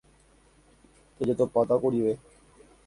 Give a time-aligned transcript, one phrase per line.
[1.17, 2.13] Jajotopáta kurive.